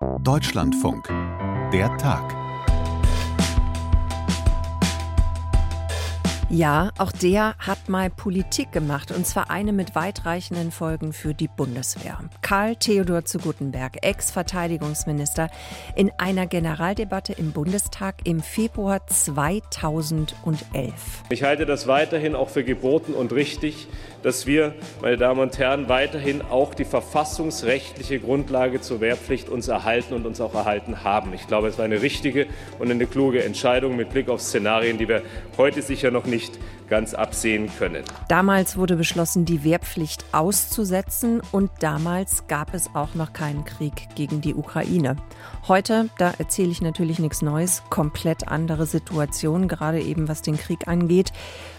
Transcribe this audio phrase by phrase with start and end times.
[0.00, 1.08] Deutschlandfunk.
[1.72, 2.47] Der Tag.
[6.50, 11.46] Ja, auch der hat mal Politik gemacht und zwar eine mit weitreichenden Folgen für die
[11.46, 12.20] Bundeswehr.
[12.40, 15.50] Karl Theodor zu Guttenberg, Ex-Verteidigungsminister,
[15.94, 20.32] in einer Generaldebatte im Bundestag im Februar 2011.
[21.28, 23.86] Ich halte das weiterhin auch für geboten und richtig,
[24.22, 30.14] dass wir, meine Damen und Herren, weiterhin auch die verfassungsrechtliche Grundlage zur Wehrpflicht uns erhalten
[30.14, 31.34] und uns auch erhalten haben.
[31.34, 32.46] Ich glaube, es war eine richtige
[32.78, 35.22] und eine kluge Entscheidung mit Blick auf Szenarien, die wir
[35.58, 38.04] heute sicher noch nicht nicht ganz absehen können.
[38.28, 44.40] Damals wurde beschlossen, die Wehrpflicht auszusetzen und damals gab es auch noch keinen Krieg gegen
[44.40, 45.16] die Ukraine.
[45.66, 50.86] Heute, da erzähle ich natürlich nichts Neues, komplett andere Situation, gerade eben was den Krieg
[50.86, 51.32] angeht.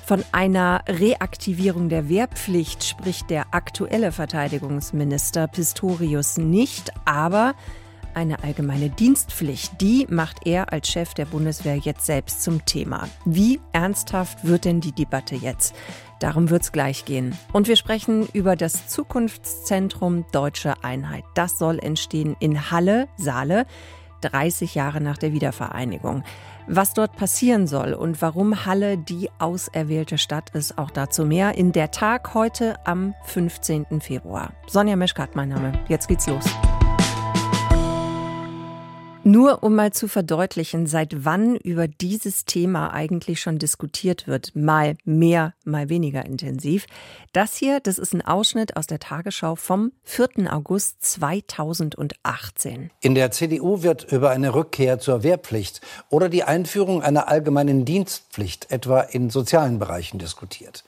[0.06, 7.56] Von einer Reaktivierung der Wehrpflicht spricht der aktuelle Verteidigungsminister Pistorius nicht, aber
[8.20, 13.08] eine allgemeine Dienstpflicht, die macht er als Chef der Bundeswehr jetzt selbst zum Thema.
[13.24, 15.74] Wie ernsthaft wird denn die Debatte jetzt?
[16.20, 17.34] Darum wird es gleich gehen.
[17.54, 21.24] Und wir sprechen über das Zukunftszentrum Deutsche Einheit.
[21.34, 23.66] Das soll entstehen in Halle, Saale,
[24.20, 26.26] 30 Jahre nach der Wiedervereinigung.
[26.68, 31.72] Was dort passieren soll und warum Halle die auserwählte Stadt ist, auch dazu mehr in
[31.72, 34.02] der Tag heute am 15.
[34.02, 34.52] Februar.
[34.68, 35.72] Sonja Meschkat, mein Name.
[35.88, 36.46] Jetzt geht's los.
[39.32, 44.98] Nur um mal zu verdeutlichen, seit wann über dieses Thema eigentlich schon diskutiert wird, mal
[45.06, 46.88] mehr, mal weniger intensiv.
[47.32, 50.52] Das hier, das ist ein Ausschnitt aus der Tagesschau vom 4.
[50.52, 52.90] August 2018.
[53.02, 58.72] In der CDU wird über eine Rückkehr zur Wehrpflicht oder die Einführung einer allgemeinen Dienstpflicht
[58.72, 60.84] etwa in sozialen Bereichen diskutiert.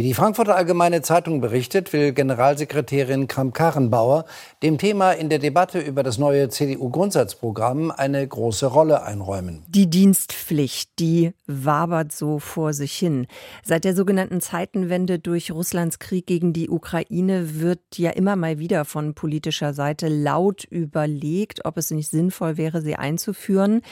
[0.00, 4.24] Wie die Frankfurter Allgemeine Zeitung berichtet, will Generalsekretärin Kramp-Karrenbauer
[4.62, 9.62] dem Thema in der Debatte über das neue CDU-Grundsatzprogramm eine große Rolle einräumen.
[9.68, 13.26] Die Dienstpflicht, die wabert so vor sich hin.
[13.62, 18.86] Seit der sogenannten Zeitenwende durch Russlands Krieg gegen die Ukraine wird ja immer mal wieder
[18.86, 23.82] von politischer Seite laut überlegt, ob es nicht sinnvoll wäre, sie einzuführen.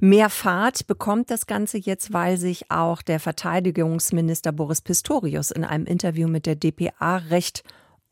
[0.00, 5.86] Mehr Fahrt bekommt das Ganze jetzt, weil sich auch der Verteidigungsminister Boris Pistorius in einem
[5.86, 7.62] Interview mit der dpa recht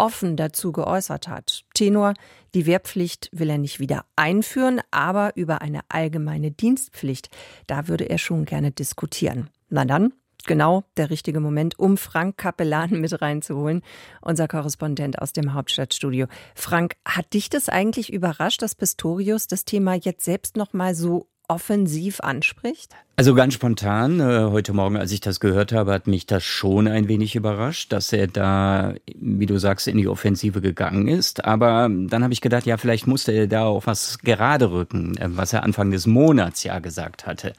[0.00, 1.64] offen dazu geäußert hat.
[1.74, 2.14] Tenor,
[2.54, 7.28] die Wehrpflicht will er nicht wieder einführen, aber über eine allgemeine Dienstpflicht,
[7.66, 9.50] da würde er schon gerne diskutieren.
[9.68, 10.14] Na dann,
[10.46, 13.82] genau der richtige Moment, um Frank Kapellan mit reinzuholen,
[14.22, 16.26] unser Korrespondent aus dem Hauptstadtstudio.
[16.54, 21.28] Frank, hat dich das eigentlich überrascht, dass Pistorius das Thema jetzt selbst noch mal so
[21.50, 22.94] offensiv anspricht?
[23.16, 26.86] Also ganz spontan, äh, heute Morgen, als ich das gehört habe, hat mich das schon
[26.86, 31.44] ein wenig überrascht, dass er da, wie du sagst, in die Offensive gegangen ist.
[31.44, 35.26] Aber dann habe ich gedacht, ja, vielleicht musste er da auch was gerade rücken, äh,
[35.30, 37.52] was er Anfang des Monats ja gesagt hatte.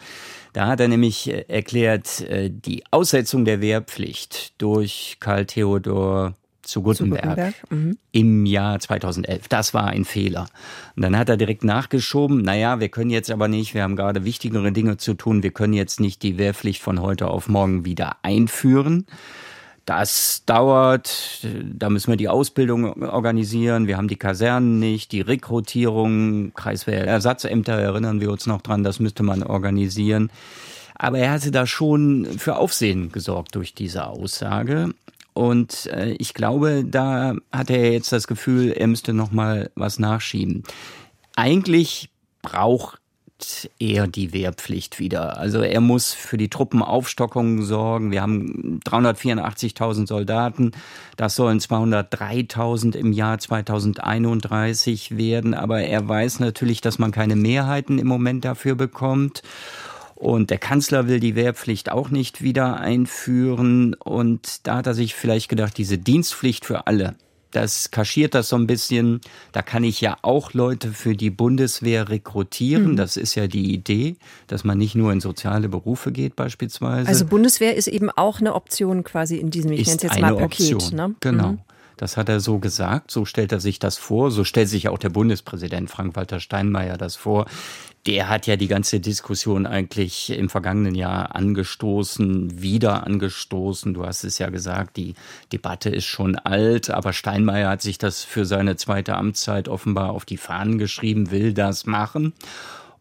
[0.53, 6.33] Da hat er nämlich äh, erklärt, die Aussetzung der Wehrpflicht durch Karl Theodor
[6.71, 7.55] zu Gutenberg, zu Gutenberg.
[7.69, 7.97] Mhm.
[8.11, 9.47] im Jahr 2011.
[9.47, 10.47] Das war ein Fehler.
[10.95, 14.23] Und dann hat er direkt nachgeschoben, naja, wir können jetzt aber nicht, wir haben gerade
[14.25, 18.17] wichtigere Dinge zu tun, wir können jetzt nicht die Wehrpflicht von heute auf morgen wieder
[18.23, 19.05] einführen.
[19.85, 26.53] Das dauert, da müssen wir die Ausbildung organisieren, wir haben die Kasernen nicht, die Rekrutierung,
[26.53, 30.31] Kreiswehrersatsämter erinnern wir uns noch dran, das müsste man organisieren.
[30.95, 34.93] Aber er hatte da schon für Aufsehen gesorgt durch diese Aussage.
[35.33, 39.99] Und äh, ich glaube, da hat er jetzt das Gefühl, er müsste noch mal was
[39.99, 40.63] nachschieben.
[41.35, 42.09] Eigentlich
[42.41, 43.01] braucht
[43.79, 45.37] er die Wehrpflicht wieder.
[45.37, 48.11] Also er muss für die Truppenaufstockung sorgen.
[48.11, 50.71] Wir haben 384.000 Soldaten.
[51.17, 55.53] Das sollen 203.000 im Jahr 2031 werden.
[55.53, 59.41] Aber er weiß natürlich, dass man keine Mehrheiten im Moment dafür bekommt.
[60.21, 63.95] Und der Kanzler will die Wehrpflicht auch nicht wieder einführen.
[63.95, 67.15] Und da hat er sich vielleicht gedacht, diese Dienstpflicht für alle,
[67.49, 69.21] das kaschiert das so ein bisschen.
[69.51, 72.91] Da kann ich ja auch Leute für die Bundeswehr rekrutieren.
[72.91, 72.95] Mhm.
[72.97, 77.07] Das ist ja die Idee, dass man nicht nur in soziale Berufe geht beispielsweise.
[77.07, 80.35] Also Bundeswehr ist eben auch eine Option quasi in diesem, ich nenne es jetzt mal
[80.35, 80.75] Paket.
[80.75, 80.95] Option.
[80.95, 81.15] Ne?
[81.19, 81.53] Genau.
[81.53, 81.59] Mhm.
[82.01, 84.97] Das hat er so gesagt, so stellt er sich das vor, so stellt sich auch
[84.97, 87.45] der Bundespräsident Frank-Walter Steinmeier das vor.
[88.07, 93.93] Der hat ja die ganze Diskussion eigentlich im vergangenen Jahr angestoßen, wieder angestoßen.
[93.93, 95.13] Du hast es ja gesagt, die
[95.53, 100.25] Debatte ist schon alt, aber Steinmeier hat sich das für seine zweite Amtszeit offenbar auf
[100.25, 102.33] die Fahnen geschrieben, will das machen.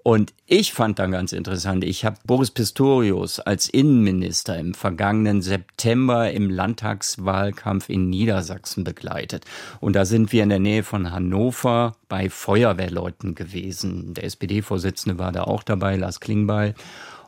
[0.02, 6.30] Und ich fand dann ganz interessant, ich habe Boris Pistorius als Innenminister im vergangenen September
[6.32, 9.44] im Landtagswahlkampf in Niedersachsen begleitet.
[9.78, 14.14] Und da sind wir in der Nähe von Hannover bei Feuerwehrleuten gewesen.
[14.14, 16.74] Der SPD-Vorsitzende war da auch dabei, Lars Klingbeil.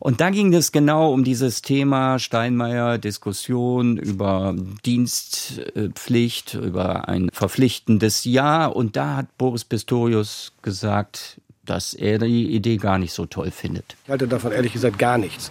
[0.01, 8.25] Und da ging es genau um dieses Thema Steinmeier, Diskussion über Dienstpflicht, über ein verpflichtendes
[8.25, 8.75] Jahr.
[8.75, 13.97] Und da hat Boris Pistorius gesagt, dass er die Idee gar nicht so toll findet.
[14.05, 15.51] Ich halte davon ehrlich gesagt gar nichts.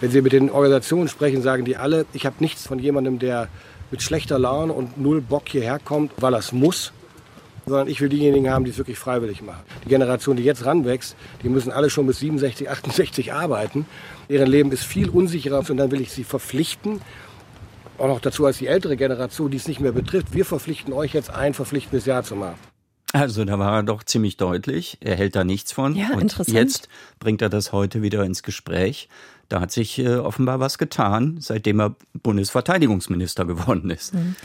[0.00, 3.48] Wenn Sie mit den Organisationen sprechen, sagen die alle, ich habe nichts von jemandem, der
[3.90, 6.92] mit schlechter Laune und null Bock hierher kommt, weil er es muss,
[7.66, 9.62] sondern ich will diejenigen haben, die es wirklich freiwillig machen.
[9.84, 13.86] Die Generation, die jetzt ranwächst, die müssen alle schon bis 67, 68 arbeiten.
[14.28, 17.00] Deren Leben ist viel unsicherer und dann will ich sie verpflichten,
[17.98, 20.32] auch noch dazu als die ältere Generation, die es nicht mehr betrifft.
[20.32, 22.67] Wir verpflichten euch jetzt ein verpflichtendes Jahr zu machen.
[23.12, 24.98] Also da war er doch ziemlich deutlich.
[25.00, 25.94] Er hält da nichts von.
[25.94, 26.56] Ja, und interessant.
[26.56, 26.88] jetzt
[27.18, 29.08] bringt er das heute wieder ins Gespräch.
[29.48, 34.12] Da hat sich äh, offenbar was getan, seitdem er Bundesverteidigungsminister geworden ist.
[34.12, 34.36] Mhm.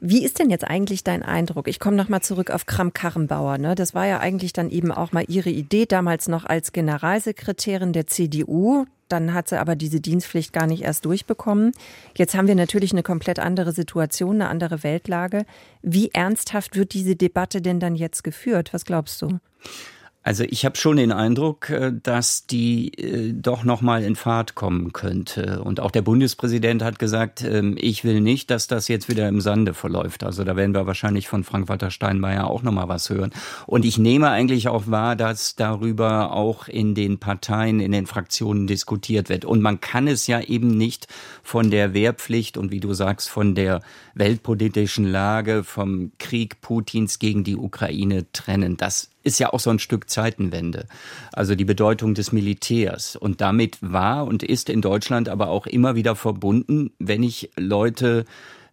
[0.00, 1.66] Wie ist denn jetzt eigentlich dein Eindruck?
[1.66, 3.56] Ich komme nochmal zurück auf Kram-Karrenbauer.
[3.56, 3.74] Ne?
[3.74, 8.06] Das war ja eigentlich dann eben auch mal ihre Idee, damals noch als Generalsekretärin der
[8.06, 8.84] CDU.
[9.10, 11.72] Dann hat sie aber diese Dienstpflicht gar nicht erst durchbekommen.
[12.16, 15.44] Jetzt haben wir natürlich eine komplett andere Situation, eine andere Weltlage.
[15.82, 18.72] Wie ernsthaft wird diese Debatte denn dann jetzt geführt?
[18.72, 19.38] Was glaubst du?
[20.22, 24.54] Also ich habe schon den Eindruck, äh, dass die äh, doch noch mal in Fahrt
[24.54, 25.62] kommen könnte.
[25.64, 29.40] Und auch der Bundespräsident hat gesagt, ähm, ich will nicht, dass das jetzt wieder im
[29.40, 30.22] Sande verläuft.
[30.22, 33.30] Also da werden wir wahrscheinlich von Frank-Walter Steinmeier auch noch mal was hören.
[33.66, 38.66] Und ich nehme eigentlich auch wahr, dass darüber auch in den Parteien, in den Fraktionen
[38.66, 39.46] diskutiert wird.
[39.46, 41.08] Und man kann es ja eben nicht
[41.42, 43.80] von der Wehrpflicht und wie du sagst, von der
[44.14, 48.76] weltpolitischen Lage, vom Krieg Putins gegen die Ukraine trennen.
[48.76, 50.86] Das ist ja auch so ein Stück Zeitenwende.
[51.32, 53.16] Also die Bedeutung des Militärs.
[53.16, 58.24] Und damit war und ist in Deutschland aber auch immer wieder verbunden, wenn ich Leute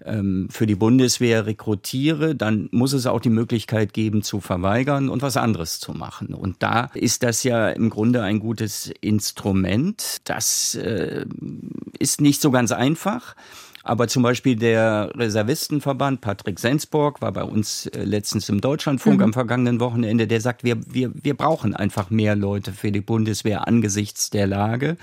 [0.05, 5.21] ähm, für die Bundeswehr rekrutiere, dann muss es auch die Möglichkeit geben, zu verweigern und
[5.21, 6.33] was anderes zu machen.
[6.33, 10.17] Und da ist das ja im Grunde ein gutes Instrument.
[10.23, 11.25] Das äh,
[11.99, 13.35] ist nicht so ganz einfach.
[13.87, 19.23] Aber zum Beispiel der Reservistenverband, Patrick Sensborg, war bei uns äh, letztens im Deutschlandfunk mhm.
[19.23, 23.65] am vergangenen Wochenende, der sagt, wir, wir, wir brauchen einfach mehr Leute für die Bundeswehr
[23.65, 24.97] angesichts der Lage.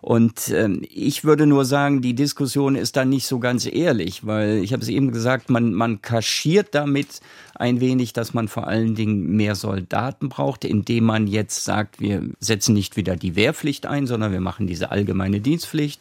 [0.00, 4.64] Und ähm, ich würde nur sagen, die Diskussion ist dann nicht so ganz ehrlich, weil
[4.64, 7.20] ich habe es eben gesagt, man, man kaschiert damit
[7.54, 12.22] ein wenig, dass man vor allen Dingen mehr Soldaten braucht, indem man jetzt sagt, wir
[12.40, 16.00] setzen nicht wieder die Wehrpflicht ein, sondern wir machen diese allgemeine Dienstpflicht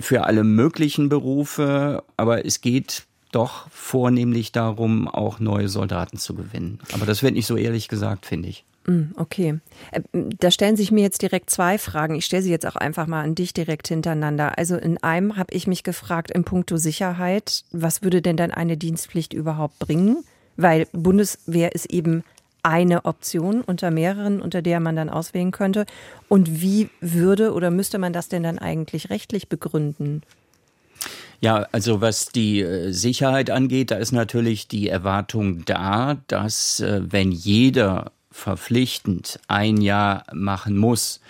[0.00, 6.80] für alle möglichen Berufe, aber es geht doch vornehmlich darum, auch neue Soldaten zu gewinnen.
[6.92, 8.64] Aber das wird nicht so ehrlich gesagt, finde ich.
[8.86, 9.60] Mm, okay.
[9.92, 12.14] Äh, da stellen sich mir jetzt direkt zwei Fragen.
[12.14, 14.58] Ich stelle sie jetzt auch einfach mal an dich direkt hintereinander.
[14.58, 18.76] Also in einem habe ich mich gefragt, in puncto Sicherheit, was würde denn dann eine
[18.76, 20.24] Dienstpflicht überhaupt bringen?
[20.56, 22.24] Weil Bundeswehr ist eben
[22.62, 25.86] eine Option unter mehreren, unter der man dann auswählen könnte.
[26.28, 30.22] Und wie würde oder müsste man das denn dann eigentlich rechtlich begründen?
[31.40, 37.00] Ja, also was die äh, Sicherheit angeht, da ist natürlich die Erwartung da, dass äh,
[37.02, 41.20] wenn jeder verpflichtend ein Jahr machen muss,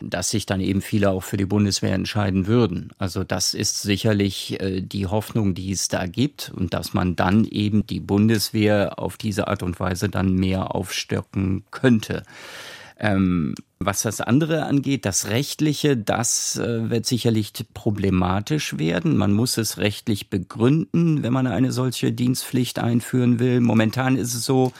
[0.00, 2.90] dass sich dann eben viele auch für die Bundeswehr entscheiden würden.
[2.98, 7.44] Also das ist sicherlich äh, die Hoffnung, die es da gibt und dass man dann
[7.44, 12.22] eben die Bundeswehr auf diese Art und Weise dann mehr aufstocken könnte.
[12.98, 19.16] Ähm, was das andere angeht, das Rechtliche, das äh, wird sicherlich problematisch werden.
[19.16, 23.60] Man muss es rechtlich begründen, wenn man eine solche Dienstpflicht einführen will.
[23.60, 24.74] Momentan ist es so,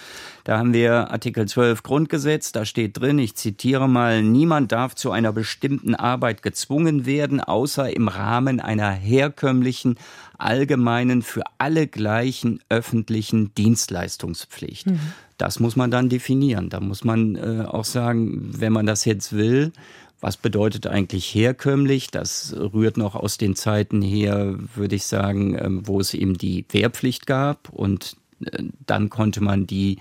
[0.44, 5.12] da haben wir Artikel 12 Grundgesetz, da steht drin, ich zitiere mal, niemand darf zu
[5.12, 9.96] einer bestimmten Arbeit gezwungen werden, außer im Rahmen einer herkömmlichen,
[10.36, 14.88] allgemeinen, für alle gleichen öffentlichen Dienstleistungspflicht.
[14.88, 15.00] Mhm.
[15.40, 16.68] Das muss man dann definieren.
[16.68, 19.72] Da muss man äh, auch sagen, wenn man das jetzt will,
[20.20, 22.08] was bedeutet eigentlich herkömmlich?
[22.08, 26.66] Das rührt noch aus den Zeiten her, würde ich sagen, ähm, wo es eben die
[26.70, 28.16] Wehrpflicht gab und
[28.86, 29.98] dann konnte man die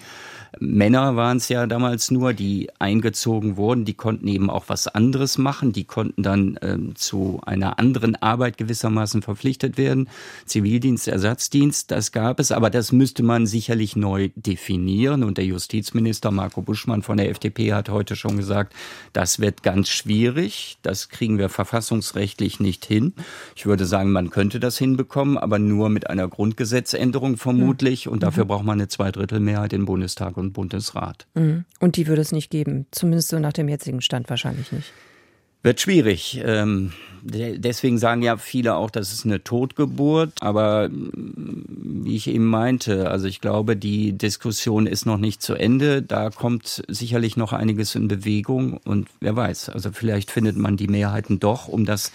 [0.59, 5.37] Männer waren es ja damals nur, die eingezogen wurden, die konnten eben auch was anderes
[5.37, 10.09] machen, die konnten dann ähm, zu einer anderen Arbeit gewissermaßen verpflichtet werden.
[10.45, 15.23] Zivildienst, Ersatzdienst, das gab es, aber das müsste man sicherlich neu definieren.
[15.23, 18.73] Und der Justizminister Marco Buschmann von der FDP hat heute schon gesagt,
[19.13, 23.13] das wird ganz schwierig, das kriegen wir verfassungsrechtlich nicht hin.
[23.55, 28.07] Ich würde sagen, man könnte das hinbekommen, aber nur mit einer Grundgesetzänderung vermutlich.
[28.07, 28.47] Und Dafür mhm.
[28.49, 31.25] braucht man eine Zweidrittelmehrheit in Bundestag und Bundesrat.
[31.33, 31.65] Mhm.
[31.79, 34.93] Und die würde es nicht geben, zumindest so nach dem jetzigen Stand wahrscheinlich nicht.
[35.63, 36.39] Wird schwierig.
[36.45, 36.93] Ähm,
[37.23, 40.31] deswegen sagen ja viele auch, das ist eine Totgeburt.
[40.41, 45.55] Aber mm, wie ich eben meinte, also ich glaube, die Diskussion ist noch nicht zu
[45.55, 46.03] Ende.
[46.03, 48.77] Da kommt sicherlich noch einiges in Bewegung.
[48.85, 52.11] Und wer weiß, also vielleicht findet man die Mehrheiten doch, um das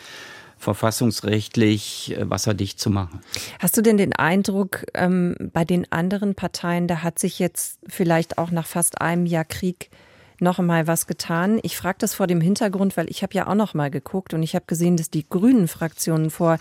[0.65, 3.21] verfassungsrechtlich äh, wasserdicht zu machen.
[3.61, 8.39] Hast du denn den Eindruck, ähm, bei den anderen Parteien, da hat sich jetzt vielleicht
[8.39, 9.91] auch nach fast einem Jahr Krieg
[10.45, 11.59] noch mal was getan.
[11.63, 14.45] Ich frage das vor dem Hintergrund, weil ich habe ja auch noch mal geguckt und
[14.45, 16.59] ich habe gesehen, dass die Grünen Fraktionen vor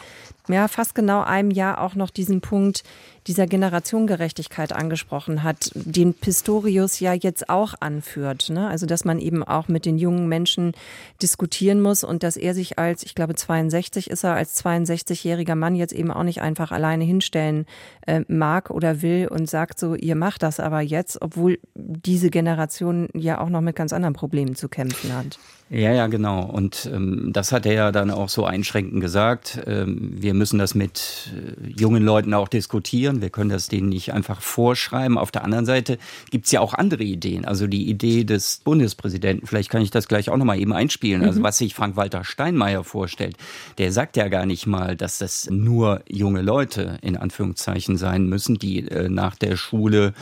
[0.50, 2.84] ja, fast genau einem Jahr auch noch diesen Punkt
[3.28, 8.50] dieser Generationengerechtigkeit angesprochen hat, den Pistorius ja jetzt auch anführt.
[8.50, 8.68] Ne?
[8.68, 10.74] Also, dass man eben auch mit den jungen Menschen
[11.22, 15.76] diskutieren muss und dass er sich als, ich glaube, 62 ist er, als 62-jähriger Mann
[15.76, 17.66] jetzt eben auch nicht einfach alleine hinstellen
[18.06, 23.08] äh, mag oder will und sagt so, ihr macht das aber jetzt, obwohl diese Generation
[23.14, 25.40] ja auch noch mit ganz anderen Problemen zu kämpfen hat.
[25.70, 26.44] Ja, ja, genau.
[26.44, 29.60] Und ähm, das hat er ja dann auch so einschränkend gesagt.
[29.66, 33.22] Ähm, wir müssen das mit äh, jungen Leuten auch diskutieren.
[33.22, 35.18] Wir können das denen nicht einfach vorschreiben.
[35.18, 35.98] Auf der anderen Seite
[36.30, 37.46] gibt's ja auch andere Ideen.
[37.46, 41.22] Also die Idee des Bundespräsidenten, vielleicht kann ich das gleich auch nochmal eben einspielen.
[41.22, 41.34] Also mhm.
[41.34, 43.38] Also was sich Frank-Walter Steinmeier vorstellt,
[43.80, 48.60] der sagt ja gar nicht mal, dass das nur junge Leute in Anführungszeichen sein müssen,
[48.60, 50.14] die äh, nach der Schule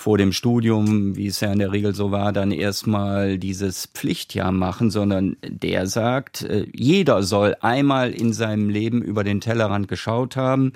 [0.00, 4.50] vor dem Studium, wie es ja in der Regel so war, dann erstmal dieses Pflichtjahr
[4.50, 10.36] machen, sondern der sagt, äh, jeder soll einmal in seinem Leben über den Tellerrand geschaut
[10.36, 10.72] haben,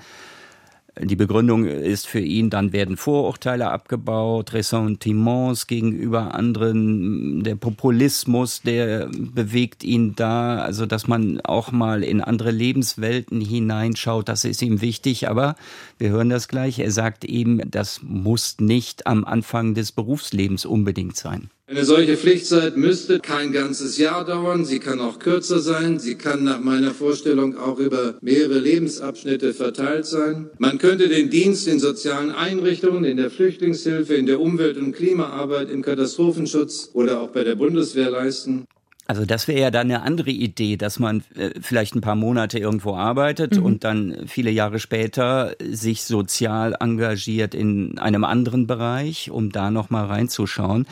[1.01, 9.09] die Begründung ist für ihn, dann werden Vorurteile abgebaut, Ressentiments gegenüber anderen, der Populismus, der
[9.09, 14.81] bewegt ihn da, also dass man auch mal in andere Lebenswelten hineinschaut, das ist ihm
[14.81, 15.57] wichtig, aber
[15.99, 21.17] wir hören das gleich, er sagt eben, das muss nicht am Anfang des Berufslebens unbedingt
[21.17, 21.51] sein.
[21.67, 26.45] Eine solche Pflichtzeit müsste kein ganzes Jahr dauern, sie kann auch kürzer sein, sie kann
[26.45, 30.51] nach meiner Vorstellung auch über mehrere Lebensabschnitte verteilt sein.
[30.59, 35.71] Man könnte den Dienst in sozialen Einrichtungen, in der Flüchtlingshilfe, in der Umwelt- und Klimaarbeit,
[35.71, 38.67] im Katastrophenschutz oder auch bei der Bundeswehr leisten.
[39.07, 42.59] Also das wäre ja dann eine andere Idee, dass man äh, vielleicht ein paar Monate
[42.59, 43.65] irgendwo arbeitet mhm.
[43.65, 49.89] und dann viele Jahre später sich sozial engagiert in einem anderen Bereich, um da noch
[49.89, 50.87] mal reinzuschauen.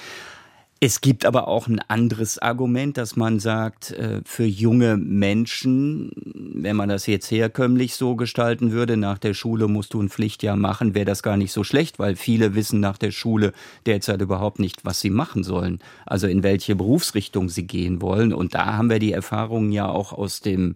[0.85, 6.75] Es gibt aber auch ein anderes Argument, dass man sagt, äh, für junge Menschen, wenn
[6.75, 10.97] man das jetzt herkömmlich so gestalten würde, nach der Schule musst du ein Pflichtjahr machen,
[10.97, 13.53] wäre das gar nicht so schlecht, weil viele wissen nach der Schule
[13.87, 18.33] derzeit überhaupt nicht, was sie machen sollen, also in welche Berufsrichtung sie gehen wollen.
[18.33, 20.75] Und da haben wir die Erfahrungen ja auch aus dem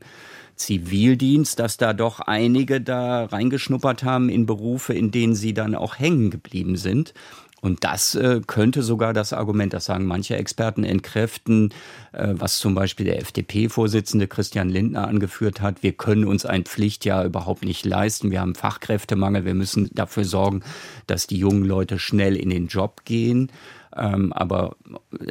[0.54, 5.98] Zivildienst, dass da doch einige da reingeschnuppert haben in Berufe, in denen sie dann auch
[5.98, 7.12] hängen geblieben sind.
[7.66, 11.75] Und das äh, könnte sogar das Argument, das sagen manche Experten, entkräften,
[12.12, 15.82] äh, was zum Beispiel der FDP-Vorsitzende Christian Lindner angeführt hat.
[15.82, 18.30] Wir können uns ein Pflichtjahr überhaupt nicht leisten.
[18.30, 19.44] Wir haben Fachkräftemangel.
[19.44, 20.62] Wir müssen dafür sorgen,
[21.08, 23.50] dass die jungen Leute schnell in den Job gehen.
[23.96, 24.76] Ähm, aber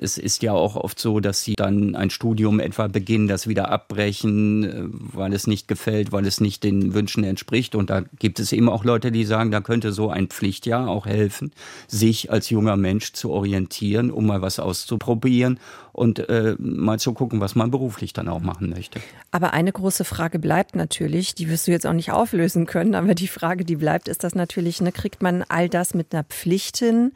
[0.02, 3.70] es ist ja auch oft so, dass sie dann ein Studium etwa beginnen, das wieder
[3.70, 7.76] abbrechen, äh, weil es nicht gefällt, weil es nicht den Wünschen entspricht.
[7.76, 11.06] Und da gibt es eben auch Leute, die sagen, da könnte so ein Pflichtjahr auch
[11.06, 11.52] helfen,
[11.88, 15.60] sich als junger Mensch zu orientieren, um mal was auszuprobieren
[15.92, 19.00] und äh, mal zu gucken, was man beruflich dann auch machen möchte.
[19.32, 23.16] Aber eine große Frage bleibt natürlich, die wirst du jetzt auch nicht auflösen können, aber
[23.16, 26.78] die Frage, die bleibt, ist das natürlich, ne, kriegt man all das mit einer Pflicht
[26.78, 27.12] hin?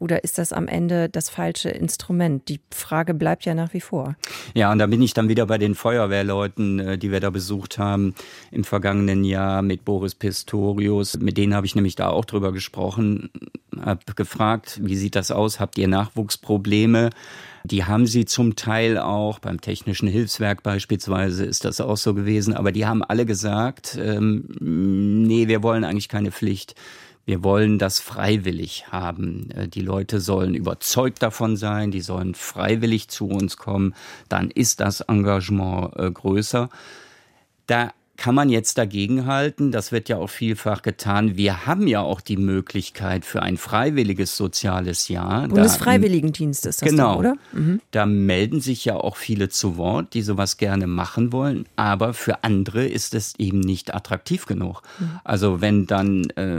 [0.00, 2.48] Oder ist das am Ende das falsche Instrument?
[2.48, 4.16] Die Frage bleibt ja nach wie vor.
[4.54, 7.78] Ja, und da bin ich dann wieder bei den Feuerwehrleuten, äh, die wir da besucht
[7.78, 8.14] haben
[8.50, 11.18] im vergangenen Jahr mit Boris Pistorius.
[11.18, 13.28] Mit denen habe ich nämlich da auch drüber gesprochen,
[13.78, 15.60] habe gefragt, wie sieht das aus?
[15.60, 17.10] Habt ihr Nachwuchsprobleme?
[17.64, 22.54] Die haben sie zum Teil auch, beim Technischen Hilfswerk beispielsweise ist das auch so gewesen,
[22.54, 26.74] aber die haben alle gesagt, ähm, nee, wir wollen eigentlich keine Pflicht.
[27.26, 29.50] Wir wollen das freiwillig haben.
[29.50, 33.94] Äh, die Leute sollen überzeugt davon sein, die sollen freiwillig zu uns kommen.
[34.28, 36.68] Dann ist das Engagement äh, größer.
[37.66, 39.72] Da kann man jetzt dagegenhalten?
[39.72, 41.38] Das wird ja auch vielfach getan.
[41.38, 45.48] Wir haben ja auch die Möglichkeit für ein freiwilliges soziales Jahr.
[45.48, 47.36] Bundesfreiwilligendienst ist das genau, dann, oder?
[47.52, 47.80] Mhm.
[47.92, 51.64] Da melden sich ja auch viele zu Wort, die sowas gerne machen wollen.
[51.76, 54.82] Aber für andere ist es eben nicht attraktiv genug.
[54.98, 55.20] Mhm.
[55.24, 56.58] Also wenn dann äh,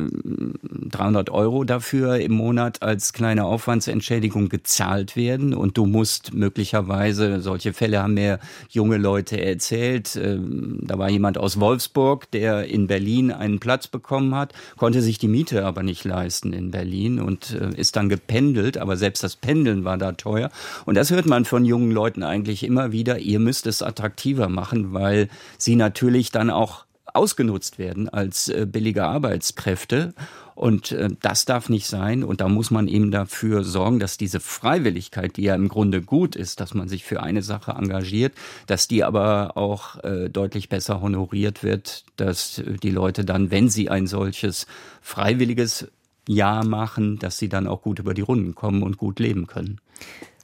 [0.90, 7.74] 300 Euro dafür im Monat als kleine Aufwandsentschädigung gezahlt werden und du musst möglicherweise, solche
[7.74, 8.40] Fälle haben mir
[8.72, 13.88] junge Leute erzählt, äh, da war jemand aus aus Wolfsburg, der in Berlin einen Platz
[13.88, 18.08] bekommen hat, konnte sich die Miete aber nicht leisten in Berlin und äh, ist dann
[18.08, 20.50] gependelt, aber selbst das Pendeln war da teuer.
[20.86, 24.94] Und das hört man von jungen Leuten eigentlich immer wieder, ihr müsst es attraktiver machen,
[24.94, 25.28] weil
[25.58, 30.14] sie natürlich dann auch ausgenutzt werden als äh, billige Arbeitskräfte.
[30.56, 32.24] Und äh, das darf nicht sein.
[32.24, 36.36] Und da muss man eben dafür sorgen, dass diese Freiwilligkeit, die ja im Grunde gut
[36.36, 38.34] ist, dass man sich für eine Sache engagiert,
[38.68, 43.90] dass die aber auch äh, deutlich besser honoriert wird, dass die Leute dann, wenn sie
[43.90, 44.68] ein solches
[45.02, 45.88] freiwilliges
[46.28, 49.80] Jahr machen, dass sie dann auch gut über die Runden kommen und gut leben können.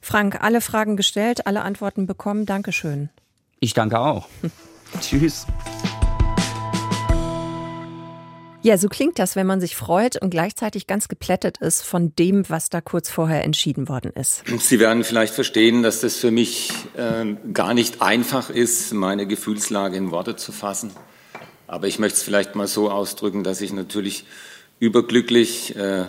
[0.00, 2.46] Frank, alle Fragen gestellt, alle Antworten bekommen.
[2.46, 3.10] Dankeschön.
[3.60, 4.28] Ich danke auch.
[5.00, 5.46] Tschüss.
[8.68, 12.46] Ja, so klingt das, wenn man sich freut und gleichzeitig ganz geplättet ist von dem,
[12.50, 14.42] was da kurz vorher entschieden worden ist.
[14.58, 19.96] Sie werden vielleicht verstehen, dass das für mich äh, gar nicht einfach ist, meine Gefühlslage
[19.96, 20.90] in Worte zu fassen.
[21.66, 24.26] Aber ich möchte es vielleicht mal so ausdrücken, dass ich natürlich
[24.80, 26.04] überglücklich äh,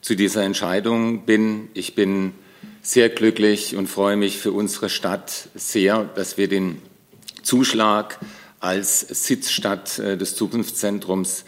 [0.00, 1.70] zu dieser Entscheidung bin.
[1.74, 2.34] Ich bin
[2.82, 6.80] sehr glücklich und freue mich für unsere Stadt sehr, dass wir den
[7.42, 8.20] Zuschlag
[8.60, 11.44] als Sitzstadt äh, des Zukunftszentrums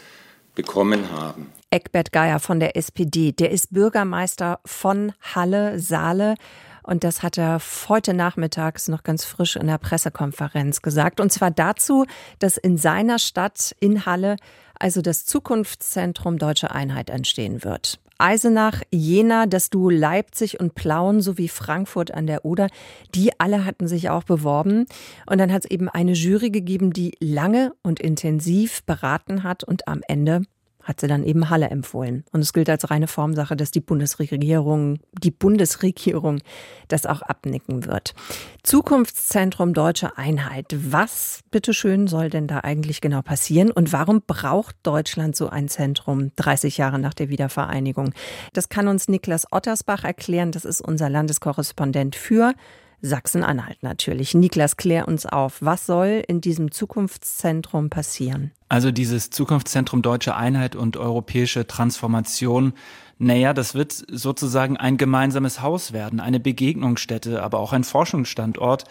[0.58, 1.52] bekommen haben.
[1.70, 6.34] Eckbert Geier von der SPD, der ist Bürgermeister von Halle, Saale.
[6.82, 11.20] Und das hat er heute nachmittags noch ganz frisch in der Pressekonferenz gesagt.
[11.20, 12.06] Und zwar dazu,
[12.40, 14.36] dass in seiner Stadt in Halle
[14.74, 18.00] also das Zukunftszentrum Deutsche Einheit entstehen wird.
[18.18, 22.66] Eisenach, Jena, das Duo Leipzig und Plauen sowie Frankfurt an der Oder,
[23.14, 24.86] die alle hatten sich auch beworben.
[25.26, 29.86] Und dann hat es eben eine Jury gegeben, die lange und intensiv beraten hat und
[29.86, 30.42] am Ende
[30.88, 32.24] hat sie dann eben Halle empfohlen.
[32.32, 36.40] Und es gilt als reine Formsache, dass die Bundesregierung, die Bundesregierung
[36.88, 38.14] das auch abnicken wird.
[38.62, 40.74] Zukunftszentrum Deutsche Einheit.
[40.74, 43.70] Was, bitteschön, soll denn da eigentlich genau passieren?
[43.70, 48.14] Und warum braucht Deutschland so ein Zentrum 30 Jahre nach der Wiedervereinigung?
[48.54, 50.52] Das kann uns Niklas Ottersbach erklären.
[50.52, 52.54] Das ist unser Landeskorrespondent für
[53.00, 54.34] Sachsen-Anhalt natürlich.
[54.34, 55.58] Niklas, klär uns auf.
[55.60, 58.52] Was soll in diesem Zukunftszentrum passieren?
[58.68, 62.72] Also dieses Zukunftszentrum Deutsche Einheit und europäische Transformation,
[63.18, 68.84] naja, das wird sozusagen ein gemeinsames Haus werden, eine Begegnungsstätte, aber auch ein Forschungsstandort.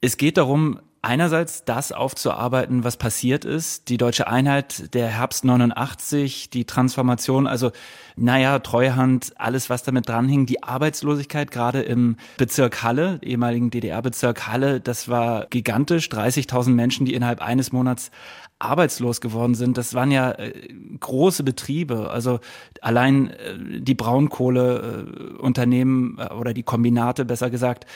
[0.00, 6.48] Es geht darum, einerseits das aufzuarbeiten, was passiert ist, die deutsche Einheit, der Herbst 89,
[6.50, 7.72] die Transformation, also
[8.14, 14.80] naja, Treuhand, alles, was damit dranhing, die Arbeitslosigkeit gerade im Bezirk Halle, ehemaligen DDR-Bezirk Halle,
[14.80, 18.12] das war gigantisch, 30.000 Menschen, die innerhalb eines Monats
[18.60, 19.76] arbeitslos geworden sind.
[19.76, 20.52] Das waren ja äh,
[21.00, 22.38] große Betriebe, also
[22.80, 27.86] allein äh, die Braunkohleunternehmen äh, oder die Kombinate besser gesagt,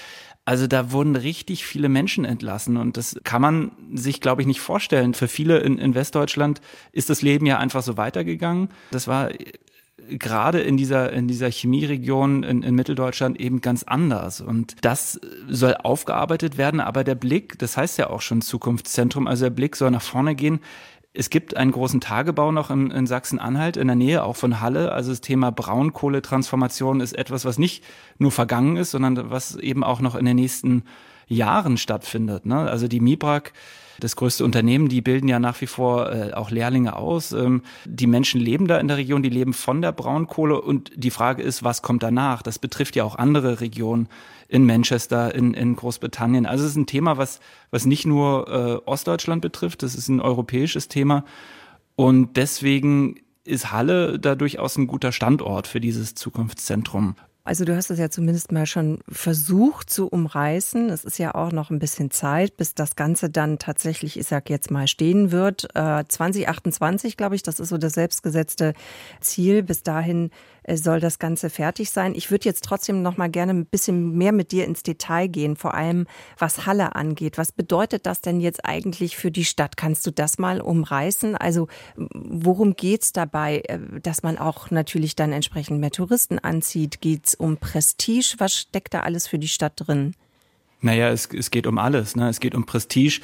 [0.47, 4.61] also da wurden richtig viele Menschen entlassen und das kann man sich, glaube ich, nicht
[4.61, 5.13] vorstellen.
[5.13, 6.61] Für viele in, in Westdeutschland
[6.93, 8.69] ist das Leben ja einfach so weitergegangen.
[8.93, 9.31] Das war
[10.09, 14.41] gerade in dieser, in dieser Chemieregion in, in Mitteldeutschland eben ganz anders.
[14.41, 19.47] Und das soll aufgearbeitet werden, aber der Blick, das heißt ja auch schon Zukunftszentrum, also
[19.47, 20.61] der Blick soll nach vorne gehen
[21.17, 24.93] es gibt einen großen Tagebau noch in, in Sachsen-Anhalt, in der Nähe auch von Halle.
[24.93, 27.83] Also das Thema Braunkohletransformation ist etwas, was nicht
[28.19, 30.85] nur vergangen ist, sondern was eben auch noch in den nächsten
[31.27, 32.47] Jahren stattfindet.
[32.47, 32.59] Ne?
[32.59, 33.53] Also die MIBRAG
[34.01, 37.33] das größte Unternehmen, die bilden ja nach wie vor äh, auch Lehrlinge aus.
[37.33, 41.11] Ähm, die Menschen leben da in der Region, die leben von der Braunkohle und die
[41.11, 42.43] Frage ist, was kommt danach?
[42.43, 44.09] Das betrifft ja auch andere Regionen
[44.49, 46.47] in Manchester, in, in Großbritannien.
[46.47, 50.21] Also es ist ein Thema, was, was nicht nur äh, Ostdeutschland betrifft, das ist ein
[50.21, 51.25] europäisches Thema.
[51.97, 57.15] Und deswegen ist Halle da durchaus ein guter Standort für dieses Zukunftszentrum.
[57.47, 60.91] Also du hast es ja zumindest mal schon versucht zu umreißen.
[60.91, 64.51] Es ist ja auch noch ein bisschen Zeit, bis das Ganze dann tatsächlich, ich sag
[64.51, 65.69] jetzt mal, stehen wird.
[65.77, 68.75] Äh, 2028, glaube ich, das ist so das selbstgesetzte
[69.21, 69.63] Ziel.
[69.63, 70.31] Bis dahin
[70.75, 72.15] soll das Ganze fertig sein.
[72.15, 75.57] Ich würde jetzt trotzdem noch mal gerne ein bisschen mehr mit dir ins Detail gehen,
[75.57, 76.07] vor allem
[76.39, 77.39] was Halle angeht.
[77.39, 79.77] Was bedeutet das denn jetzt eigentlich für die Stadt?
[79.77, 81.37] Kannst du das mal umreißen?
[81.37, 87.01] Also worum geht's dabei, äh, dass man auch natürlich dann entsprechend mehr Touristen anzieht?
[87.01, 88.35] Geht's um Prestige?
[88.39, 90.15] Was steckt da alles für die Stadt drin?
[90.81, 92.17] Naja, es, es geht um alles.
[92.17, 92.29] Ne?
[92.29, 93.21] Es geht um Prestige.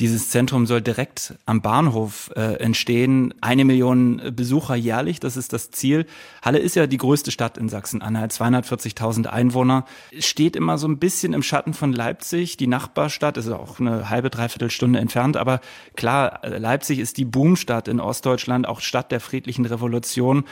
[0.00, 3.32] Dieses Zentrum soll direkt am Bahnhof äh, entstehen.
[3.40, 6.06] Eine Million Besucher jährlich, das ist das Ziel.
[6.42, 9.84] Halle ist ja die größte Stadt in Sachsen-Anhalt, 240.000 Einwohner.
[10.18, 14.30] Steht immer so ein bisschen im Schatten von Leipzig, die Nachbarstadt, ist auch eine halbe,
[14.30, 15.36] dreiviertel Stunde entfernt.
[15.36, 15.60] Aber
[15.94, 20.44] klar, Leipzig ist die Boomstadt in Ostdeutschland, auch Stadt der friedlichen Revolution.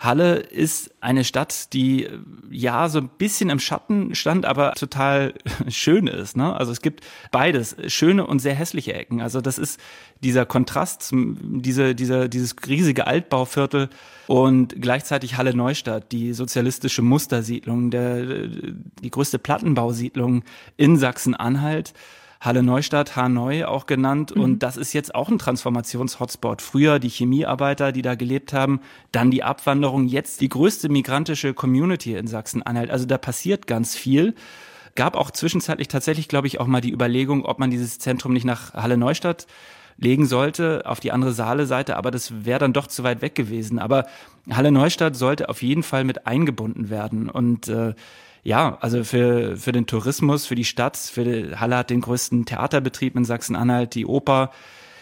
[0.00, 2.08] Halle ist eine Stadt, die
[2.50, 5.34] ja so ein bisschen im Schatten stand, aber total
[5.68, 6.38] schön ist.
[6.38, 6.56] Ne?
[6.56, 9.20] Also es gibt beides, schöne und sehr hässliche Ecken.
[9.20, 9.78] Also das ist
[10.22, 13.90] dieser Kontrast, diese, dieser, dieses riesige Altbauviertel
[14.26, 20.44] und gleichzeitig Halle Neustadt, die sozialistische Mustersiedlung, der, die größte Plattenbausiedlung
[20.78, 21.92] in Sachsen-Anhalt.
[22.40, 24.34] Halle Neustadt, Hanoi auch genannt.
[24.34, 24.42] Mhm.
[24.42, 26.62] Und das ist jetzt auch ein Transformations-Hotspot.
[26.62, 28.80] Früher die Chemiearbeiter, die da gelebt haben,
[29.12, 32.90] dann die Abwanderung, jetzt die größte migrantische Community in Sachsen-Anhalt.
[32.90, 34.34] Also da passiert ganz viel.
[34.94, 38.44] Gab auch zwischenzeitlich tatsächlich, glaube ich, auch mal die Überlegung, ob man dieses Zentrum nicht
[38.44, 39.46] nach Halle Neustadt
[39.98, 43.78] legen sollte, auf die andere Saale-Seite, aber das wäre dann doch zu weit weg gewesen.
[43.78, 44.06] Aber
[44.50, 47.28] Halle Neustadt sollte auf jeden Fall mit eingebunden werden.
[47.28, 47.94] Und äh,
[48.42, 52.46] ja, also für, für den Tourismus, für die Stadt, für die, Halle hat den größten
[52.46, 54.50] Theaterbetrieb in Sachsen-Anhalt, die Oper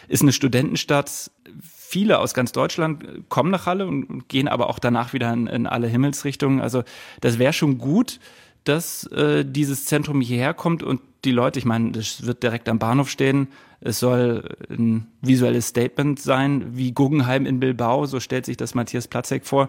[0.09, 1.31] ist eine Studentenstadt.
[1.61, 5.67] Viele aus ganz Deutschland kommen nach Halle und gehen aber auch danach wieder in, in
[5.67, 6.61] alle Himmelsrichtungen.
[6.61, 6.83] Also
[7.21, 8.19] das wäre schon gut,
[8.65, 12.79] dass äh, dieses Zentrum hierher kommt und die Leute, ich meine, das wird direkt am
[12.79, 13.49] Bahnhof stehen.
[13.81, 19.09] Es soll ein visuelles Statement sein, wie Guggenheim in Bilbao, so stellt sich das Matthias
[19.09, 19.69] Platzek vor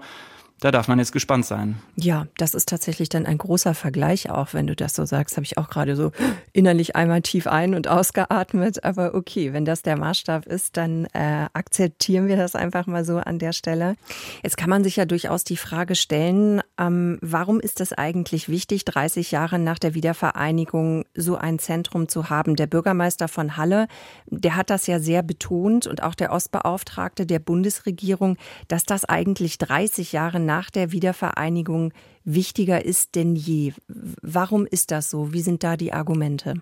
[0.60, 1.78] da darf man jetzt gespannt sein.
[1.96, 5.46] Ja, das ist tatsächlich dann ein großer Vergleich, auch wenn du das so sagst, habe
[5.46, 6.12] ich auch gerade so
[6.52, 8.84] innerlich einmal tief ein- und ausgeatmet.
[8.84, 13.18] Aber okay, wenn das der Maßstab ist, dann äh, akzeptieren wir das einfach mal so
[13.18, 13.96] an der Stelle.
[14.44, 18.84] Jetzt kann man sich ja durchaus die Frage stellen, ähm, warum ist es eigentlich wichtig,
[18.84, 22.58] 30 Jahre nach der Wiedervereinigung so ein Zentrum zu haben?
[22.58, 23.88] Der Bürgermeister von Halle,
[24.28, 29.58] der hat das ja sehr betont und auch der Ostbeauftragte der Bundesregierung, dass das eigentlich
[29.58, 33.74] 30 Jahre nach der Wiedervereinigung wichtiger ist denn je.
[33.88, 35.32] Warum ist das so?
[35.32, 36.56] Wie sind da die Argumente?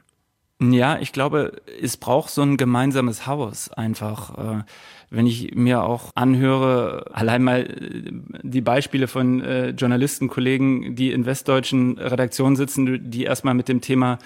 [0.59, 4.37] Ja, ich glaube, es braucht so ein gemeinsames Haus einfach.
[4.37, 4.63] Äh,
[5.09, 11.25] wenn ich mir auch anhöre, allein mal äh, die Beispiele von äh, Journalistenkollegen, die in
[11.25, 14.17] westdeutschen Redaktionen sitzen, die erstmal mit dem Thema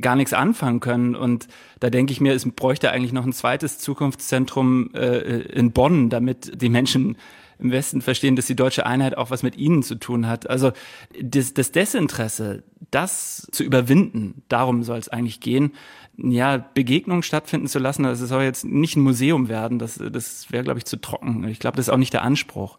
[0.00, 1.14] gar nichts anfangen können.
[1.14, 1.46] Und
[1.78, 6.70] da denke ich mir, es bräuchte eigentlich noch ein zweites Zukunftszentrum in Bonn, damit die
[6.70, 7.18] Menschen
[7.58, 10.48] im Westen verstehen, dass die deutsche Einheit auch was mit ihnen zu tun hat.
[10.48, 10.72] Also
[11.20, 15.72] das, das Desinteresse, das zu überwinden, darum soll es eigentlich gehen.
[16.16, 20.64] Ja, Begegnungen stattfinden zu lassen, das soll jetzt nicht ein Museum werden, das, das wäre,
[20.64, 21.46] glaube ich, zu trocken.
[21.48, 22.78] Ich glaube, das ist auch nicht der Anspruch.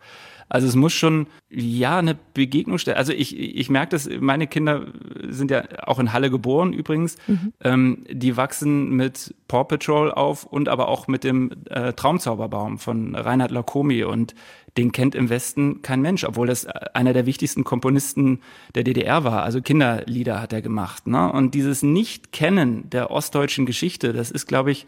[0.49, 2.97] Also es muss schon, ja, eine Begegnung stellen.
[2.97, 4.87] Also ich, ich merke das, meine Kinder
[5.27, 7.17] sind ja auch in Halle geboren übrigens.
[7.27, 7.53] Mhm.
[7.61, 13.15] Ähm, die wachsen mit Paw Patrol auf und aber auch mit dem äh, Traumzauberbaum von
[13.15, 14.03] Reinhard Lacomi.
[14.03, 14.35] Und
[14.77, 18.39] den kennt im Westen kein Mensch, obwohl das einer der wichtigsten Komponisten
[18.75, 19.43] der DDR war.
[19.43, 21.07] Also Kinderlieder hat er gemacht.
[21.07, 21.31] Ne?
[21.31, 24.85] Und dieses Nicht-Kennen der ostdeutschen Geschichte, das ist, glaube ich,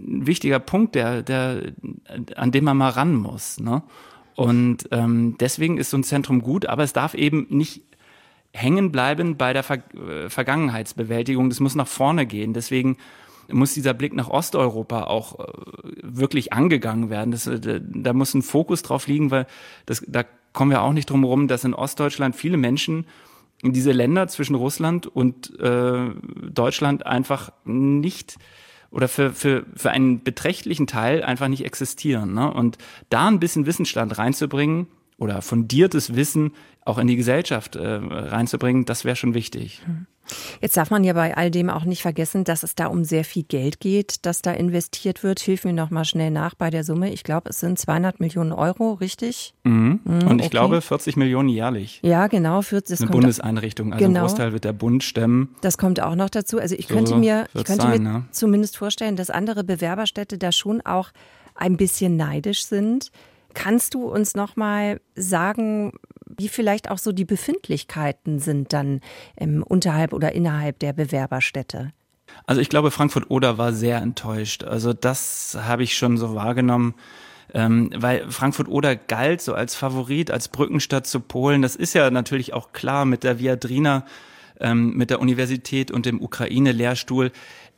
[0.00, 1.72] ein wichtiger Punkt, der, der,
[2.36, 3.60] an dem man mal ran muss.
[3.60, 3.82] Ne?
[4.34, 7.82] Und ähm, deswegen ist so ein Zentrum gut, aber es darf eben nicht
[8.52, 11.48] hängen bleiben bei der Ver äh, Vergangenheitsbewältigung.
[11.48, 12.52] Das muss nach vorne gehen.
[12.52, 12.96] Deswegen
[13.50, 15.44] muss dieser Blick nach Osteuropa auch äh,
[16.02, 17.30] wirklich angegangen werden.
[17.30, 19.46] Das, äh, da muss ein Fokus drauf liegen, weil
[19.86, 23.06] das, da kommen wir auch nicht drum herum, dass in Ostdeutschland viele Menschen
[23.62, 26.10] in diese Länder zwischen Russland und äh,
[26.52, 28.36] Deutschland einfach nicht
[28.92, 32.34] oder für, für, für einen beträchtlichen Teil einfach nicht existieren.
[32.34, 32.52] Ne?
[32.52, 32.78] Und
[33.08, 34.86] da ein bisschen Wissensstand reinzubringen
[35.22, 36.52] oder fundiertes Wissen
[36.84, 39.82] auch in die Gesellschaft äh, reinzubringen, das wäre schon wichtig.
[39.84, 40.06] Hm.
[40.60, 43.24] Jetzt darf man ja bei all dem auch nicht vergessen, dass es da um sehr
[43.24, 45.40] viel Geld geht, das da investiert wird.
[45.40, 47.12] Hilf mir noch mal schnell nach bei der Summe.
[47.12, 49.52] Ich glaube, es sind 200 Millionen Euro, richtig?
[49.64, 50.00] Mhm.
[50.04, 50.48] Mhm, Und ich okay.
[50.48, 52.00] glaube 40 Millionen jährlich.
[52.02, 52.62] Ja, genau.
[52.62, 53.92] 40, Eine Bundeseinrichtung.
[53.92, 54.20] Also genau.
[54.20, 55.54] ein Großteil wird der Bund stemmen.
[55.60, 56.58] Das kommt auch noch dazu.
[56.58, 58.24] Also ich so könnte mir, ich könnte sein, mir ne?
[58.30, 61.10] zumindest vorstellen, dass andere Bewerberstädte da schon auch
[61.54, 63.10] ein bisschen neidisch sind.
[63.54, 65.92] Kannst du uns noch mal sagen,
[66.36, 69.00] wie vielleicht auch so die Befindlichkeiten sind dann
[69.36, 71.92] ähm, unterhalb oder innerhalb der Bewerberstädte?
[72.46, 74.64] Also ich glaube, Frankfurt-Oder war sehr enttäuscht.
[74.64, 76.94] Also das habe ich schon so wahrgenommen.
[77.54, 81.60] Ähm, weil Frankfurt-Oder galt so als Favorit, als Brückenstadt zu Polen.
[81.60, 84.06] Das ist ja natürlich auch klar mit der Viadrina,
[84.58, 87.30] ähm, mit der Universität und dem Ukraine-Lehrstuhl.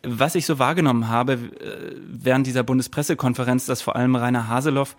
[0.05, 4.97] Was ich so wahrgenommen habe äh, während dieser Bundespressekonferenz, dass vor allem Rainer Haseloff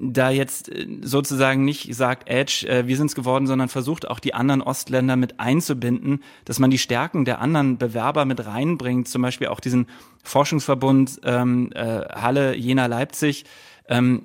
[0.00, 4.34] da jetzt äh, sozusagen nicht sagt, Edge, äh, wir sind's geworden, sondern versucht auch die
[4.34, 9.48] anderen Ostländer mit einzubinden, dass man die Stärken der anderen Bewerber mit reinbringt, zum Beispiel
[9.48, 9.86] auch diesen
[10.24, 13.44] Forschungsverbund ähm, äh, Halle, Jena, Leipzig,
[13.88, 14.22] ähm,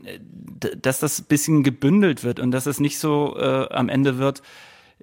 [0.82, 4.42] dass das bisschen gebündelt wird und dass es nicht so äh, am Ende wird,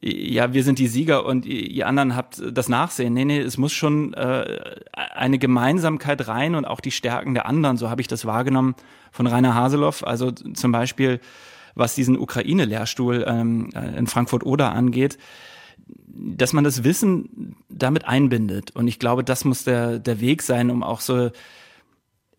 [0.04, 3.14] ja, wir sind die Sieger und ihr anderen habt das Nachsehen.
[3.14, 4.60] Nee, nee, es muss schon äh,
[4.92, 8.74] eine Gemeinsamkeit rein und auch die Stärken der anderen, so habe ich das wahrgenommen
[9.12, 10.04] von Rainer Haseloff.
[10.04, 11.20] Also zum Beispiel
[11.74, 15.18] was diesen Ukraine-Lehrstuhl ähm, äh, in Frankfurt-Oder angeht,
[16.06, 18.70] dass man das Wissen damit einbindet.
[18.72, 21.30] Und ich glaube, das muss der, der Weg sein, um auch so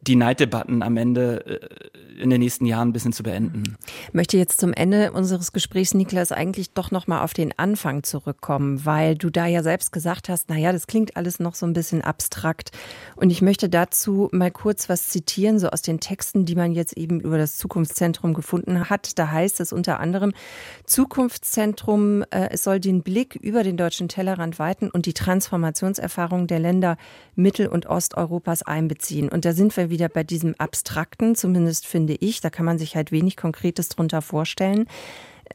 [0.07, 3.75] die Neiddebatten am Ende äh, in den nächsten Jahren ein bisschen zu beenden.
[4.07, 8.85] Ich möchte jetzt zum Ende unseres Gesprächs, Niklas, eigentlich doch nochmal auf den Anfang zurückkommen,
[8.85, 12.01] weil du da ja selbst gesagt hast, naja, das klingt alles noch so ein bisschen
[12.01, 12.71] abstrakt.
[13.15, 16.97] Und ich möchte dazu mal kurz was zitieren, so aus den Texten, die man jetzt
[16.97, 19.17] eben über das Zukunftszentrum gefunden hat.
[19.17, 20.33] Da heißt es unter anderem,
[20.85, 26.59] Zukunftszentrum, äh, es soll den Blick über den deutschen Tellerrand weiten und die Transformationserfahrung der
[26.59, 26.97] Länder
[27.35, 29.29] Mittel- und Osteuropas einbeziehen.
[29.29, 32.41] Und da sind wir wieder bei diesem Abstrakten, zumindest finde ich.
[32.41, 34.87] Da kann man sich halt wenig Konkretes drunter vorstellen.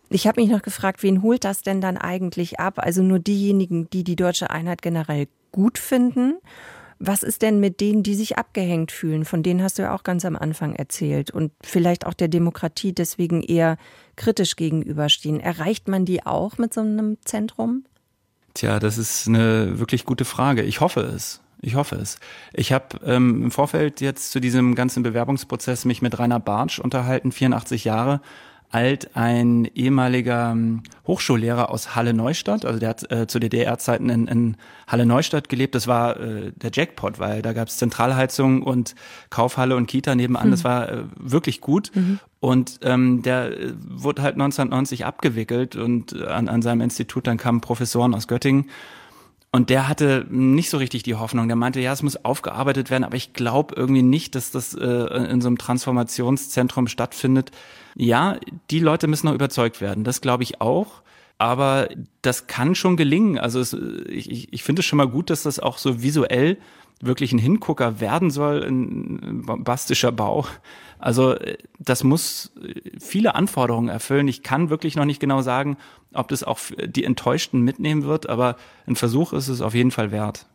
[0.08, 2.78] Ich habe mich noch gefragt, wen holt das denn dann eigentlich ab?
[2.78, 6.38] Also nur diejenigen, die die deutsche Einheit generell gut finden?
[7.00, 9.24] Was ist denn mit denen, die sich abgehängt fühlen?
[9.24, 12.92] Von denen hast du ja auch ganz am Anfang erzählt und vielleicht auch der Demokratie
[12.92, 13.76] deswegen eher
[14.16, 15.38] kritisch gegenüberstehen.
[15.38, 17.84] Erreicht man die auch mit so einem Zentrum?
[18.54, 20.62] Tja, das ist eine wirklich gute Frage.
[20.62, 21.40] Ich hoffe es.
[21.60, 22.18] Ich hoffe es.
[22.52, 27.32] Ich habe ähm, im Vorfeld jetzt zu diesem ganzen Bewerbungsprozess mich mit Rainer Bartsch unterhalten,
[27.32, 28.20] 84 Jahre
[28.70, 32.64] alt, ein ehemaliger ähm, Hochschullehrer aus Halle Neustadt.
[32.64, 35.74] Also der hat äh, zu DDR-Zeiten in, in Halle Neustadt gelebt.
[35.74, 38.94] Das war äh, der Jackpot, weil da gab es Zentralheizung und
[39.30, 40.48] Kaufhalle und Kita nebenan.
[40.48, 40.50] Mhm.
[40.50, 41.90] Das war äh, wirklich gut.
[41.94, 42.20] Mhm.
[42.40, 47.38] Und ähm, der äh, wurde halt 1990 abgewickelt und äh, an, an seinem Institut dann
[47.38, 48.66] kamen Professoren aus Göttingen
[49.50, 51.48] und der hatte nicht so richtig die Hoffnung.
[51.48, 54.84] Der meinte, ja, es muss aufgearbeitet werden, aber ich glaube irgendwie nicht, dass das äh,
[54.84, 57.50] in so einem Transformationszentrum stattfindet.
[57.94, 58.36] Ja,
[58.70, 60.04] die Leute müssen noch überzeugt werden.
[60.04, 61.02] Das glaube ich auch.
[61.38, 61.88] Aber
[62.22, 63.38] das kann schon gelingen.
[63.38, 63.76] Also es,
[64.08, 66.58] ich, ich finde es schon mal gut, dass das auch so visuell
[67.00, 70.46] wirklich ein Hingucker werden soll, ein bastischer Bau.
[70.98, 71.36] Also
[71.78, 72.52] das muss
[72.98, 74.26] viele Anforderungen erfüllen.
[74.26, 75.76] Ich kann wirklich noch nicht genau sagen,
[76.12, 80.10] ob das auch die Enttäuschten mitnehmen wird, aber ein Versuch ist es auf jeden Fall
[80.10, 80.46] wert.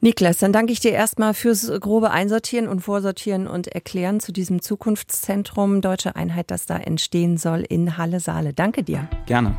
[0.00, 4.62] Niklas, dann danke ich dir erstmal fürs grobe Einsortieren und Vorsortieren und Erklären zu diesem
[4.62, 8.54] Zukunftszentrum Deutsche Einheit, das da entstehen soll in Halle Saale.
[8.54, 9.08] Danke dir.
[9.26, 9.56] Gerne.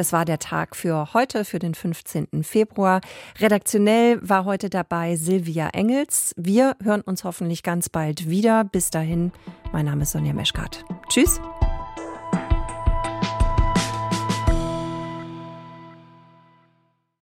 [0.00, 2.42] Das war der Tag für heute, für den 15.
[2.42, 3.02] Februar.
[3.38, 6.34] Redaktionell war heute dabei Silvia Engels.
[6.38, 8.64] Wir hören uns hoffentlich ganz bald wieder.
[8.64, 9.30] Bis dahin,
[9.72, 10.86] mein Name ist Sonja Meschkat.
[11.10, 11.38] Tschüss.